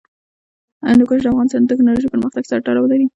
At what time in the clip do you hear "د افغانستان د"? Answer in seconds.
1.23-1.69